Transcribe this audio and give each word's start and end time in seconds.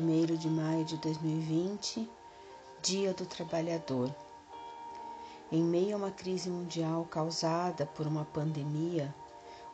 1 0.00 0.36
de 0.36 0.48
maio 0.48 0.84
de 0.84 0.96
2020, 0.96 2.10
Dia 2.82 3.14
do 3.14 3.24
Trabalhador. 3.24 4.12
Em 5.52 5.62
meio 5.62 5.94
a 5.94 5.98
uma 5.98 6.10
crise 6.10 6.50
mundial 6.50 7.04
causada 7.04 7.86
por 7.86 8.04
uma 8.04 8.24
pandemia, 8.24 9.14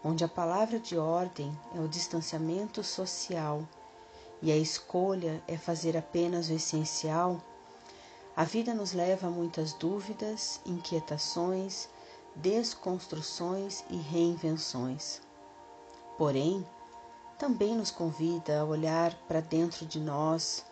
onde 0.04 0.22
a 0.22 0.28
palavra 0.28 0.78
de 0.78 0.98
ordem 0.98 1.58
é 1.74 1.80
o 1.80 1.88
distanciamento 1.88 2.84
social 2.84 3.66
e 4.42 4.52
a 4.52 4.56
escolha 4.58 5.42
é 5.48 5.56
fazer 5.56 5.96
apenas 5.96 6.50
o 6.50 6.52
essencial, 6.52 7.40
a 8.36 8.44
vida 8.44 8.74
nos 8.74 8.92
leva 8.92 9.28
a 9.28 9.30
muitas 9.30 9.72
dúvidas, 9.72 10.60
inquietações, 10.66 11.88
desconstruções 12.36 13.84
e 13.88 13.96
reinvenções. 13.96 15.22
Porém, 16.18 16.66
também 17.40 17.74
nos 17.74 17.90
convida 17.90 18.60
a 18.60 18.64
olhar 18.64 19.14
para 19.26 19.40
dentro 19.40 19.86
de 19.86 19.98
nós, 19.98 20.62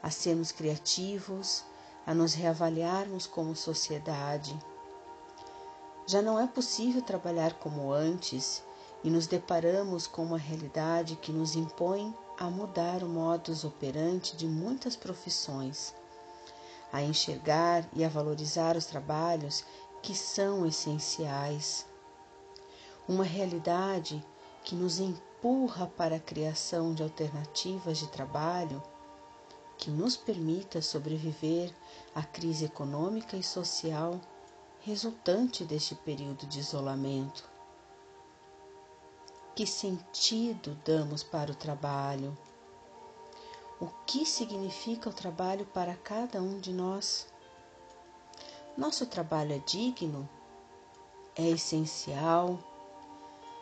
a 0.00 0.08
sermos 0.08 0.52
criativos, 0.52 1.64
a 2.06 2.14
nos 2.14 2.32
reavaliarmos 2.32 3.26
como 3.26 3.56
sociedade. 3.56 4.56
Já 6.06 6.22
não 6.22 6.38
é 6.38 6.46
possível 6.46 7.02
trabalhar 7.02 7.54
como 7.54 7.92
antes 7.92 8.62
e 9.02 9.10
nos 9.10 9.26
deparamos 9.26 10.06
com 10.06 10.22
uma 10.22 10.38
realidade 10.38 11.16
que 11.16 11.32
nos 11.32 11.56
impõe 11.56 12.16
a 12.38 12.48
mudar 12.48 13.02
o 13.02 13.08
modus 13.08 13.64
operandi 13.64 14.36
de 14.36 14.46
muitas 14.46 14.94
profissões, 14.94 15.92
a 16.92 17.02
enxergar 17.02 17.84
e 17.92 18.04
a 18.04 18.08
valorizar 18.08 18.76
os 18.76 18.86
trabalhos 18.86 19.64
que 20.00 20.14
são 20.14 20.64
essenciais. 20.64 21.84
Uma 23.08 23.24
realidade 23.24 24.24
que 24.66 24.74
nos 24.74 24.98
empurra 24.98 25.86
para 25.86 26.16
a 26.16 26.20
criação 26.20 26.92
de 26.92 27.00
alternativas 27.00 27.98
de 27.98 28.08
trabalho 28.08 28.82
que 29.78 29.92
nos 29.92 30.16
permita 30.16 30.82
sobreviver 30.82 31.72
à 32.12 32.24
crise 32.24 32.64
econômica 32.64 33.36
e 33.36 33.44
social 33.44 34.20
resultante 34.80 35.64
deste 35.64 35.94
período 35.94 36.48
de 36.48 36.58
isolamento. 36.58 37.48
Que 39.54 39.64
sentido 39.64 40.76
damos 40.84 41.22
para 41.22 41.52
o 41.52 41.54
trabalho? 41.54 42.36
O 43.80 43.86
que 44.04 44.26
significa 44.26 45.08
o 45.08 45.14
trabalho 45.14 45.64
para 45.66 45.94
cada 45.94 46.42
um 46.42 46.58
de 46.58 46.72
nós? 46.72 47.28
Nosso 48.76 49.06
trabalho 49.06 49.52
é 49.52 49.58
digno? 49.60 50.28
É 51.36 51.48
essencial? 51.48 52.58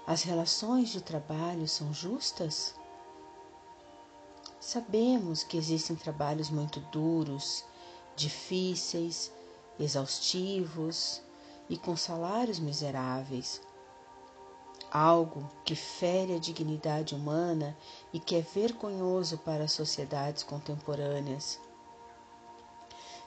As 0.06 0.22
relações 0.22 0.91
de 0.91 1.00
trabalho 1.00 1.66
são 1.66 1.94
justas? 1.94 2.74
Sabemos 4.61 5.42
que 5.42 5.56
existem 5.56 5.96
trabalhos 5.96 6.50
muito 6.50 6.78
duros, 6.92 7.64
difíceis, 8.14 9.33
exaustivos 9.80 11.22
e 11.70 11.78
com 11.78 11.96
salários 11.96 12.58
miseráveis. 12.58 13.62
Algo 14.91 15.50
que 15.64 15.74
fere 15.74 16.34
a 16.34 16.39
dignidade 16.39 17.14
humana 17.14 17.74
e 18.12 18.20
que 18.20 18.36
é 18.36 18.42
vergonhoso 18.42 19.39
para 19.39 19.64
as 19.64 19.72
sociedades 19.72 20.42
contemporâneas. 20.42 21.58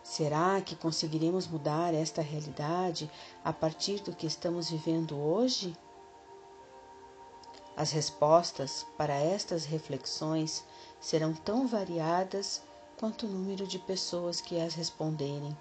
Será 0.04 0.62
que 0.62 0.76
conseguiremos 0.76 1.48
mudar 1.48 1.96
esta 1.96 2.22
realidade 2.22 3.10
a 3.44 3.52
partir 3.52 4.00
do 4.02 4.16
que 4.16 4.28
estamos 4.28 4.70
vivendo 4.70 5.18
hoje? 5.18 5.76
As 7.78 7.92
respostas 7.92 8.88
para 8.98 9.14
estas 9.14 9.64
reflexões 9.64 10.66
serão 11.00 11.32
tão 11.32 11.68
variadas 11.68 12.64
quanto 13.00 13.28
o 13.28 13.30
número 13.30 13.68
de 13.68 13.78
pessoas 13.78 14.42
que 14.42 14.60
as 14.60 14.74
responderem. 14.74 15.56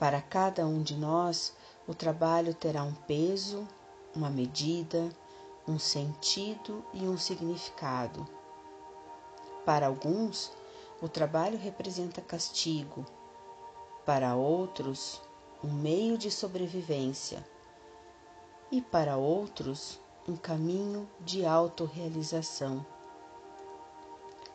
Para 0.00 0.20
cada 0.20 0.66
um 0.66 0.82
de 0.82 0.96
nós, 0.96 1.54
o 1.86 1.94
trabalho 1.94 2.52
terá 2.52 2.82
um 2.82 2.92
peso, 2.92 3.68
uma 4.16 4.28
medida, 4.28 5.08
um 5.66 5.78
sentido 5.78 6.84
e 6.92 7.06
um 7.06 7.16
significado. 7.16 8.28
Para 9.64 9.86
alguns, 9.86 10.50
o 11.00 11.08
trabalho 11.08 11.56
representa 11.56 12.20
castigo, 12.20 13.06
para 14.04 14.34
outros, 14.34 15.22
um 15.62 15.72
meio 15.72 16.18
de 16.18 16.32
sobrevivência, 16.32 17.46
e 18.72 18.82
para 18.82 19.16
outros, 19.16 20.00
um 20.26 20.36
caminho 20.36 21.08
de 21.20 21.44
autorrealização. 21.44 22.84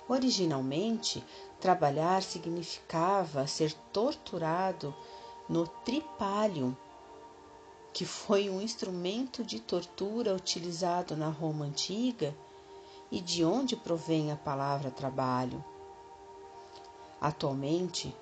Originalmente, 0.07 1.23
trabalhar 1.59 2.23
significava 2.23 3.45
ser 3.45 3.73
torturado 3.93 4.95
no 5.47 5.67
tripalium, 5.67 6.75
que 7.93 8.03
foi 8.03 8.49
um 8.49 8.59
instrumento 8.59 9.43
de 9.43 9.59
tortura 9.59 10.33
utilizado 10.33 11.15
na 11.15 11.29
Roma 11.29 11.65
antiga 11.65 12.35
e 13.11 13.21
de 13.21 13.45
onde 13.45 13.75
provém 13.75 14.31
a 14.31 14.35
palavra 14.35 14.89
trabalho. 14.89 15.63
Atualmente, 17.21 18.15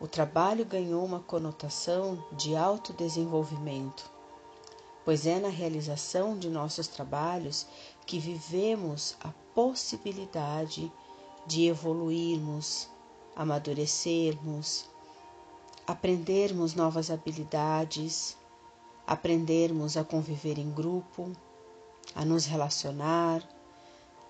o 0.00 0.08
trabalho 0.08 0.64
ganhou 0.64 1.04
uma 1.04 1.20
conotação 1.20 2.24
de 2.32 2.56
autodesenvolvimento 2.56 4.10
pois 5.10 5.26
é 5.26 5.40
na 5.40 5.48
realização 5.48 6.38
de 6.38 6.48
nossos 6.48 6.86
trabalhos 6.86 7.66
que 8.06 8.16
vivemos 8.20 9.16
a 9.20 9.30
possibilidade 9.52 10.88
de 11.44 11.66
evoluirmos, 11.66 12.88
amadurecermos, 13.34 14.88
aprendermos 15.84 16.76
novas 16.76 17.10
habilidades, 17.10 18.36
aprendermos 19.04 19.96
a 19.96 20.04
conviver 20.04 20.60
em 20.60 20.70
grupo, 20.70 21.32
a 22.14 22.24
nos 22.24 22.46
relacionar, 22.46 23.42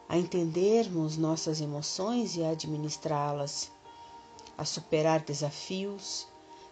a 0.09 0.17
entendermos 0.17 1.19
nossas 1.19 1.61
emoções 1.61 2.39
e 2.39 2.43
administrá-las, 2.43 3.71
a 4.57 4.65
superar 4.65 5.21
desafios, 5.21 6.27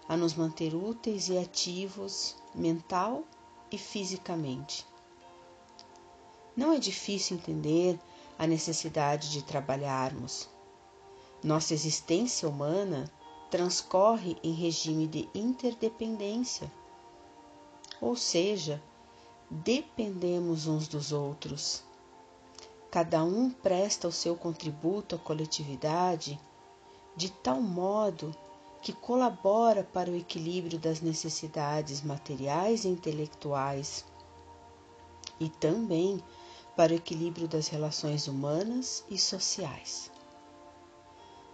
a 0.08 0.16
nos 0.16 0.32
manter 0.32 0.74
úteis 0.74 1.28
e 1.28 1.36
ativos 1.36 2.36
mental 2.54 3.22
e 3.70 3.78
fisicamente. 3.78 4.86
Não 6.56 6.72
é 6.72 6.78
difícil 6.78 7.36
entender 7.36 7.98
a 8.38 8.46
necessidade 8.46 9.30
de 9.30 9.42
trabalharmos. 9.42 10.48
Nossa 11.42 11.74
existência 11.74 12.48
humana 12.48 13.10
transcorre 13.50 14.36
em 14.42 14.52
regime 14.52 15.06
de 15.06 15.28
interdependência, 15.34 16.70
ou 18.00 18.16
seja, 18.16 18.82
dependemos 19.50 20.66
uns 20.66 20.88
dos 20.88 21.12
outros. 21.12 21.82
Cada 22.90 23.22
um 23.22 23.50
presta 23.50 24.08
o 24.08 24.12
seu 24.12 24.34
contributo 24.36 25.14
à 25.14 25.18
coletividade 25.18 26.40
de 27.16 27.30
tal 27.30 27.60
modo 27.60 28.34
que 28.80 28.92
colabora 28.92 29.82
para 29.82 30.10
o 30.10 30.16
equilíbrio 30.16 30.78
das 30.78 31.00
necessidades 31.00 32.02
materiais 32.02 32.84
e 32.84 32.88
intelectuais 32.88 34.04
e 35.40 35.48
também 35.48 36.22
para 36.76 36.92
o 36.92 36.96
equilíbrio 36.96 37.48
das 37.48 37.68
relações 37.68 38.28
humanas 38.28 39.04
e 39.10 39.18
sociais. 39.18 40.10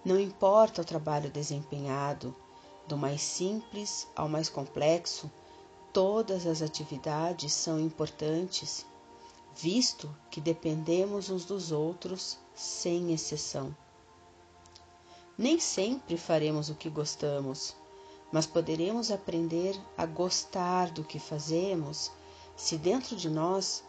Não 0.04 0.20
importa 0.20 0.82
o 0.82 0.84
trabalho 0.84 1.30
desempenhado, 1.30 2.34
do 2.86 2.96
mais 2.96 3.22
simples 3.22 4.06
ao 4.14 4.28
mais 4.28 4.50
complexo, 4.50 5.30
todas 5.94 6.46
as 6.46 6.60
atividades 6.60 7.54
são 7.54 7.80
importantes, 7.80 8.84
visto 9.54 10.14
que 10.30 10.41
dependemos 10.41 11.30
uns 11.30 11.46
dos 11.46 11.72
outros 11.72 12.38
sem 12.54 13.15
exceção. 13.15 13.74
Nem 15.36 15.59
sempre 15.59 16.16
faremos 16.16 16.71
o 16.71 16.75
que 16.75 16.89
gostamos, 16.89 17.75
mas 18.31 18.47
poderemos 18.47 19.10
aprender 19.10 19.77
a 19.97 20.07
gostar 20.07 20.91
do 20.91 21.03
que 21.03 21.19
fazemos 21.19 22.13
se 22.57 22.77
dentro 22.78 23.16
de 23.16 23.28
nós 23.28 23.83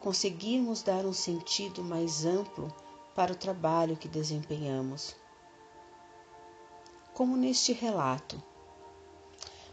conseguirmos 0.00 0.82
dar 0.82 1.04
um 1.04 1.12
sentido 1.12 1.82
mais 1.82 2.24
amplo 2.24 2.72
para 3.14 3.32
o 3.32 3.36
trabalho 3.36 3.96
que 3.96 4.08
desempenhamos. 4.08 5.14
Como 7.12 7.36
neste 7.36 7.72
relato, 7.72 8.42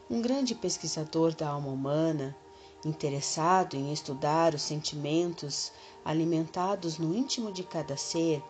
um 0.09 0.21
grande 0.21 0.53
pesquisador 0.53 1.33
da 1.33 1.49
alma 1.49 1.69
humana, 1.69 2.35
interessado 2.85 3.75
em 3.75 3.93
estudar 3.93 4.53
os 4.53 4.61
sentimentos 4.61 5.71
alimentados 6.03 6.97
no 6.97 7.15
íntimo 7.15 7.51
de 7.51 7.63
cada 7.63 7.95
ser, 7.95 8.43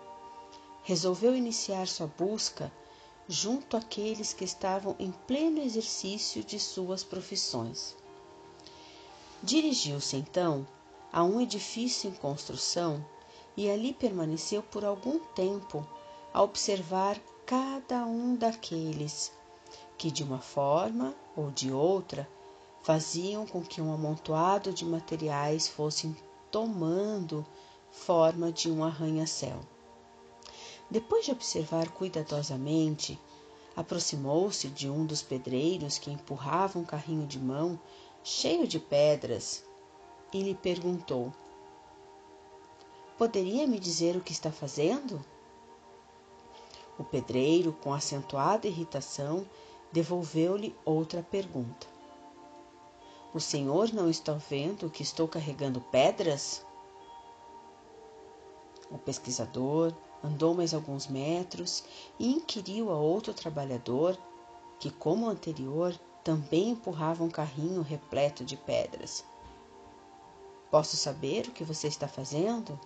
resolveu 0.83 1.35
iniciar 1.35 1.87
sua 1.87 2.07
busca 2.07 2.71
junto 3.27 3.77
àqueles 3.77 4.33
que 4.33 4.43
estavam 4.43 4.95
em 4.99 5.11
pleno 5.11 5.61
exercício 5.61 6.43
de 6.43 6.59
suas 6.59 7.03
profissões. 7.03 7.95
Dirigiu-se 9.41 10.17
então 10.17 10.67
a 11.11 11.23
um 11.23 11.39
edifício 11.39 12.09
em 12.09 12.13
construção 12.13 13.03
e 13.55 13.69
ali 13.69 13.93
permaneceu 13.93 14.61
por 14.61 14.83
algum 14.83 15.19
tempo 15.19 15.87
a 16.33 16.41
observar 16.41 17.19
cada 17.45 18.05
um 18.05 18.35
daqueles 18.35 19.31
que, 19.97 20.11
de 20.11 20.23
uma 20.23 20.39
forma 20.39 21.13
ou 21.35 21.51
de 21.51 21.71
outra, 21.71 22.27
faziam 22.81 23.45
com 23.45 23.61
que 23.61 23.81
um 23.81 23.93
amontoado 23.93 24.73
de 24.73 24.83
materiais 24.85 25.67
fosse 25.67 26.13
tomando 26.51 27.45
forma 27.91 28.51
de 28.51 28.69
um 28.69 28.83
arranha-céu. 28.83 29.72
Depois 30.93 31.25
de 31.25 31.31
observar 31.31 31.89
cuidadosamente, 31.89 33.19
aproximou-se 33.75 34.67
de 34.67 34.87
um 34.87 35.07
dos 35.07 35.23
pedreiros 35.23 35.97
que 35.97 36.11
empurrava 36.11 36.77
um 36.77 36.85
carrinho 36.85 37.25
de 37.25 37.39
mão 37.39 37.79
cheio 38.23 38.67
de 38.67 38.79
pedras 38.79 39.65
e 40.31 40.43
lhe 40.43 40.53
perguntou: 40.53 41.33
Poderia 43.17 43.65
me 43.65 43.79
dizer 43.79 44.15
o 44.15 44.21
que 44.21 44.31
está 44.31 44.51
fazendo? 44.51 45.19
O 46.99 47.03
pedreiro, 47.03 47.73
com 47.73 47.91
acentuada 47.91 48.67
irritação, 48.67 49.47
devolveu-lhe 49.91 50.75
outra 50.85 51.23
pergunta. 51.23 51.87
O 53.33 53.39
senhor 53.39 53.91
não 53.91 54.11
está 54.11 54.33
vendo 54.33 54.91
que 54.91 55.01
estou 55.01 55.27
carregando 55.27 55.81
pedras? 55.81 56.63
O 58.91 58.97
pesquisador 58.99 59.91
andou 60.23 60.53
mais 60.53 60.73
alguns 60.73 61.07
metros 61.07 61.83
e 62.17 62.31
inquiriu 62.31 62.91
a 62.91 62.95
outro 62.95 63.33
trabalhador, 63.33 64.17
que, 64.79 64.89
como 64.89 65.25
o 65.25 65.29
anterior, 65.29 65.93
também 66.23 66.69
empurrava 66.69 67.23
um 67.23 67.29
carrinho 67.29 67.81
repleto 67.81 68.45
de 68.45 68.55
pedras. 68.55 69.25
Posso 70.71 70.95
saber 70.95 71.47
o 71.47 71.51
que 71.51 71.63
você 71.63 71.87
está 71.87 72.07
fazendo? 72.07 72.79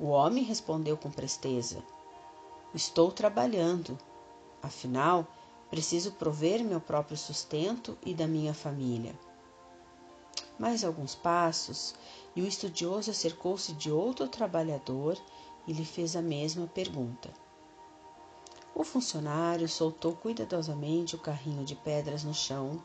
O 0.00 0.06
homem 0.06 0.42
respondeu 0.42 0.96
com 0.96 1.10
presteza: 1.10 1.84
Estou 2.74 3.12
trabalhando. 3.12 3.98
Afinal, 4.62 5.26
preciso 5.70 6.12
prover 6.12 6.64
meu 6.64 6.80
próprio 6.80 7.16
sustento 7.16 7.96
e 8.04 8.14
da 8.14 8.26
minha 8.26 8.54
família. 8.54 9.14
Mais 10.58 10.84
alguns 10.84 11.14
passos 11.14 11.94
e 12.34 12.42
o 12.42 12.46
estudioso 12.46 13.10
acercou-se 13.10 13.72
de 13.74 13.90
outro 13.90 14.28
trabalhador 14.28 15.18
e 15.66 15.72
lhe 15.72 15.84
fez 15.84 16.16
a 16.16 16.22
mesma 16.22 16.66
pergunta. 16.66 17.30
O 18.74 18.84
funcionário 18.84 19.68
soltou 19.68 20.14
cuidadosamente 20.14 21.14
o 21.14 21.18
carrinho 21.18 21.64
de 21.64 21.74
pedras 21.74 22.24
no 22.24 22.34
chão 22.34 22.82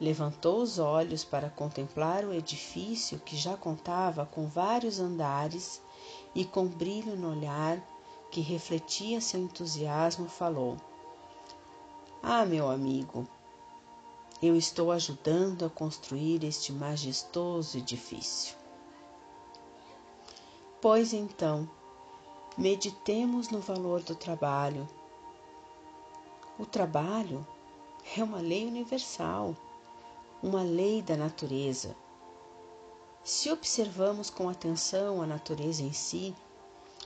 levantou 0.00 0.60
os 0.60 0.78
olhos 0.78 1.24
para 1.24 1.48
contemplar 1.48 2.24
o 2.24 2.32
edifício 2.32 3.18
que 3.18 3.36
já 3.36 3.56
contava 3.56 4.26
com 4.26 4.46
vários 4.46 5.00
andares 5.00 5.82
e 6.34 6.44
com 6.44 6.66
brilho 6.66 7.16
no 7.16 7.30
olhar 7.30 7.82
que 8.30 8.40
refletia 8.40 9.20
seu 9.20 9.40
entusiasmo, 9.40 10.28
falou: 10.28 10.76
Ah, 12.22 12.44
meu 12.44 12.68
amigo, 12.68 13.26
eu 14.42 14.54
estou 14.54 14.92
ajudando 14.92 15.64
a 15.64 15.70
construir 15.70 16.44
este 16.44 16.72
majestoso 16.72 17.78
edifício. 17.78 18.54
Pois 20.80 21.12
então, 21.12 21.68
meditemos 22.56 23.50
no 23.50 23.60
valor 23.60 24.02
do 24.02 24.14
trabalho. 24.14 24.88
O 26.58 26.64
trabalho 26.64 27.46
é 28.16 28.22
uma 28.22 28.38
lei 28.38 28.66
universal 28.66 29.54
uma 30.42 30.62
lei 30.62 31.02
da 31.02 31.16
natureza. 31.16 31.96
Se 33.24 33.50
observamos 33.50 34.30
com 34.30 34.48
atenção 34.48 35.20
a 35.22 35.26
natureza 35.26 35.82
em 35.82 35.92
si, 35.92 36.34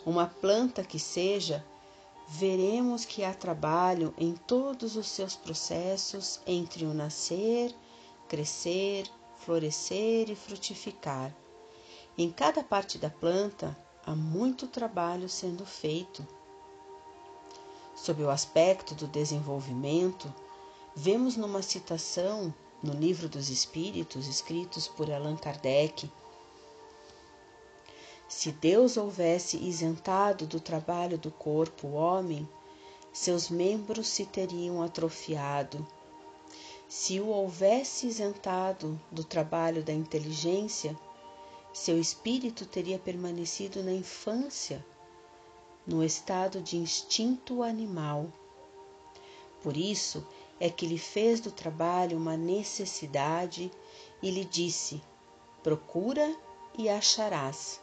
uma 0.04 0.26
planta 0.26 0.84
que 0.84 0.98
seja, 0.98 1.64
veremos 2.28 3.04
que 3.04 3.24
há 3.24 3.32
trabalho 3.32 4.12
em 4.18 4.34
todos 4.34 4.96
os 4.96 5.08
seus 5.08 5.36
processos 5.36 6.40
entre 6.46 6.84
o 6.84 6.92
nascer, 6.92 7.74
crescer, 8.28 9.10
florescer 9.36 10.28
e 10.28 10.34
frutificar. 10.34 11.34
Em 12.22 12.30
cada 12.30 12.62
parte 12.62 12.98
da 12.98 13.08
planta 13.08 13.74
há 14.04 14.14
muito 14.14 14.66
trabalho 14.66 15.26
sendo 15.26 15.64
feito. 15.64 16.22
Sob 17.96 18.22
o 18.22 18.28
aspecto 18.28 18.94
do 18.94 19.06
desenvolvimento, 19.06 20.30
vemos 20.94 21.34
numa 21.34 21.62
citação 21.62 22.52
no 22.82 22.92
Livro 22.92 23.26
dos 23.26 23.48
Espíritos, 23.48 24.28
escritos 24.28 24.86
por 24.86 25.10
Allan 25.10 25.34
Kardec, 25.34 26.12
se 28.28 28.52
Deus 28.52 28.98
houvesse 28.98 29.56
isentado 29.56 30.46
do 30.46 30.60
trabalho 30.60 31.16
do 31.16 31.30
corpo 31.30 31.86
o 31.86 31.94
homem, 31.94 32.46
seus 33.14 33.48
membros 33.48 34.08
se 34.08 34.26
teriam 34.26 34.82
atrofiado. 34.82 35.88
Se 36.86 37.18
o 37.18 37.28
houvesse 37.28 38.06
isentado 38.06 39.00
do 39.10 39.24
trabalho 39.24 39.82
da 39.82 39.94
inteligência, 39.94 40.94
seu 41.72 41.98
espírito 41.98 42.66
teria 42.66 42.98
permanecido 42.98 43.82
na 43.82 43.92
infância, 43.92 44.84
no 45.86 46.04
estado 46.04 46.60
de 46.60 46.76
instinto 46.76 47.62
animal. 47.62 48.26
Por 49.62 49.76
isso, 49.76 50.26
é 50.58 50.68
que 50.68 50.86
lhe 50.86 50.98
fez 50.98 51.40
do 51.40 51.50
trabalho 51.50 52.16
uma 52.16 52.36
necessidade 52.36 53.70
e 54.22 54.30
lhe 54.30 54.44
disse: 54.44 55.02
Procura 55.62 56.36
e 56.76 56.88
acharás, 56.88 57.80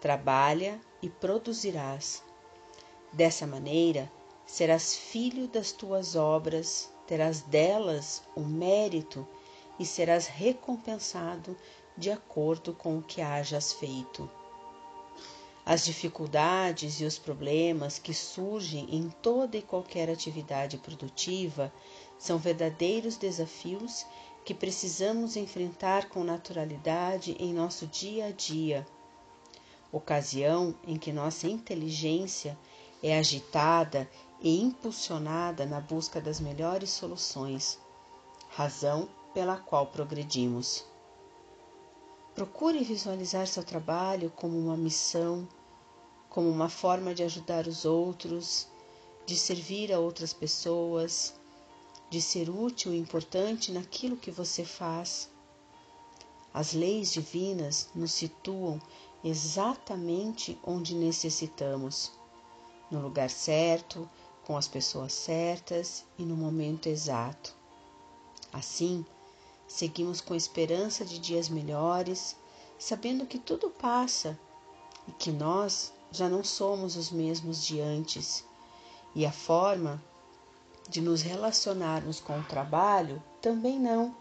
trabalha 0.00 0.80
e 1.02 1.08
produzirás. 1.08 2.22
Dessa 3.12 3.46
maneira, 3.46 4.10
serás 4.46 4.94
filho 4.94 5.48
das 5.48 5.72
tuas 5.72 6.14
obras, 6.14 6.92
terás 7.06 7.40
delas 7.42 8.22
o 8.36 8.40
mérito 8.40 9.26
e 9.78 9.84
serás 9.84 10.26
recompensado 10.26 11.56
de 11.96 12.10
acordo 12.10 12.72
com 12.72 12.98
o 12.98 13.02
que 13.02 13.20
hajas 13.20 13.72
feito. 13.72 14.28
As 15.66 15.84
dificuldades 15.84 17.00
e 17.00 17.04
os 17.04 17.18
problemas 17.18 17.98
que 17.98 18.12
surgem 18.12 18.86
em 18.94 19.08
toda 19.22 19.56
e 19.56 19.62
qualquer 19.62 20.10
atividade 20.10 20.76
produtiva 20.76 21.72
são 22.18 22.36
verdadeiros 22.36 23.16
desafios 23.16 24.04
que 24.44 24.52
precisamos 24.52 25.36
enfrentar 25.36 26.10
com 26.10 26.22
naturalidade 26.22 27.34
em 27.40 27.54
nosso 27.54 27.86
dia 27.86 28.26
a 28.26 28.30
dia. 28.30 28.86
Ocasião 29.90 30.74
em 30.86 30.98
que 30.98 31.12
nossa 31.12 31.48
inteligência 31.48 32.58
é 33.02 33.18
agitada 33.18 34.08
e 34.40 34.60
impulsionada 34.60 35.64
na 35.64 35.80
busca 35.80 36.20
das 36.20 36.40
melhores 36.40 36.90
soluções, 36.90 37.78
razão 38.50 39.08
pela 39.32 39.56
qual 39.56 39.86
progredimos. 39.86 40.84
Procure 42.34 42.82
visualizar 42.82 43.46
seu 43.46 43.62
trabalho 43.62 44.28
como 44.28 44.58
uma 44.58 44.76
missão, 44.76 45.46
como 46.28 46.50
uma 46.50 46.68
forma 46.68 47.14
de 47.14 47.22
ajudar 47.22 47.68
os 47.68 47.84
outros, 47.84 48.66
de 49.24 49.36
servir 49.36 49.92
a 49.92 50.00
outras 50.00 50.32
pessoas, 50.32 51.32
de 52.10 52.20
ser 52.20 52.50
útil 52.50 52.92
e 52.92 52.98
importante 52.98 53.70
naquilo 53.70 54.16
que 54.16 54.32
você 54.32 54.64
faz. 54.64 55.30
As 56.52 56.72
leis 56.72 57.12
divinas 57.12 57.88
nos 57.94 58.10
situam 58.10 58.82
exatamente 59.22 60.58
onde 60.64 60.92
necessitamos, 60.92 62.10
no 62.90 63.00
lugar 63.00 63.30
certo, 63.30 64.10
com 64.44 64.56
as 64.56 64.66
pessoas 64.66 65.12
certas 65.12 66.04
e 66.18 66.24
no 66.24 66.36
momento 66.36 66.88
exato. 66.88 67.54
Assim, 68.52 69.06
seguimos 69.66 70.20
com 70.20 70.34
esperança 70.34 71.04
de 71.04 71.18
dias 71.18 71.48
melhores, 71.48 72.36
sabendo 72.78 73.26
que 73.26 73.38
tudo 73.38 73.70
passa 73.70 74.38
e 75.08 75.12
que 75.12 75.30
nós 75.30 75.92
já 76.10 76.28
não 76.28 76.44
somos 76.44 76.96
os 76.96 77.10
mesmos 77.10 77.64
de 77.64 77.80
antes, 77.80 78.44
e 79.14 79.26
a 79.26 79.32
forma 79.32 80.02
de 80.88 81.00
nos 81.00 81.22
relacionarmos 81.22 82.20
com 82.20 82.38
o 82.38 82.44
trabalho, 82.44 83.22
também 83.40 83.80
não. 83.80 84.14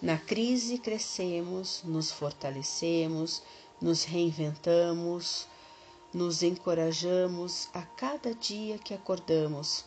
Na 0.00 0.16
crise 0.16 0.78
crescemos, 0.78 1.82
nos 1.84 2.12
fortalecemos, 2.12 3.42
nos 3.80 4.04
reinventamos, 4.04 5.46
nos 6.12 6.42
encorajamos 6.42 7.68
a 7.74 7.82
cada 7.82 8.34
dia 8.34 8.78
que 8.78 8.94
acordamos 8.94 9.84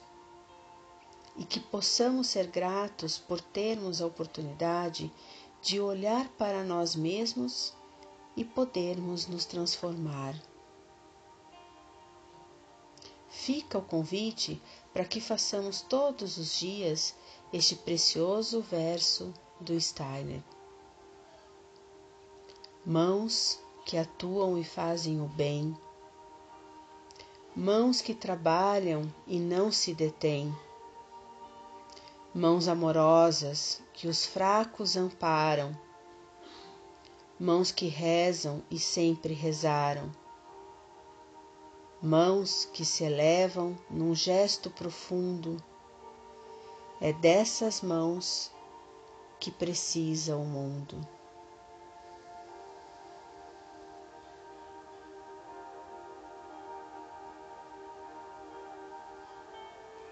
e 1.38 1.46
que 1.46 1.60
possamos 1.60 2.28
ser 2.28 2.48
gratos 2.48 3.18
por 3.18 3.40
termos 3.40 4.02
a 4.02 4.06
oportunidade 4.06 5.12
de 5.62 5.80
olhar 5.80 6.28
para 6.30 6.64
nós 6.64 6.96
mesmos 6.96 7.74
e 8.36 8.44
podermos 8.44 9.28
nos 9.28 9.46
transformar. 9.46 10.36
Fica 13.30 13.78
o 13.78 13.82
convite 13.82 14.62
para 14.94 15.06
que 15.06 15.22
façamos 15.22 15.82
todos 15.82 16.38
os 16.38 16.60
dias 16.60 17.16
este 17.54 17.76
precioso 17.76 18.62
verso 18.62 19.34
do 19.60 19.80
Steiner. 19.80 20.44
Mãos 22.86 23.60
que 23.86 23.98
atuam 23.98 24.58
e 24.58 24.64
fazem 24.64 25.22
o 25.22 25.26
bem, 25.26 25.76
mãos 27.56 28.02
que 28.02 28.14
trabalham 28.14 29.14
e 29.28 29.40
não 29.40 29.72
se 29.72 29.94
detêm, 29.94 30.54
mãos 32.34 32.70
amorosas 32.70 33.84
que 33.94 34.08
os 34.08 34.26
fracos 34.26 34.96
amparam, 34.96 35.78
mãos 37.38 37.74
que 37.74 37.88
rezam 37.88 38.64
e 38.72 38.80
sempre 38.80 39.34
rezaram, 39.34 40.10
mãos 42.02 42.64
que 42.64 42.86
se 42.86 43.04
elevam 43.04 43.78
num 43.90 44.16
gesto 44.16 44.70
profundo. 44.70 45.62
É 47.02 47.12
dessas 47.12 47.82
mãos 47.82 48.50
que 49.38 49.52
precisa 49.52 50.38
o 50.38 50.46
mundo. 50.46 51.06